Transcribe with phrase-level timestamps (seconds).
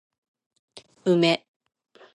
[1.05, 1.45] 梅